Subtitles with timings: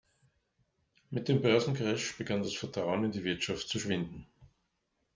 [1.11, 4.25] Mit dem Börsencrash begann das Vertrauen in die Wirtschaft zu schwinden.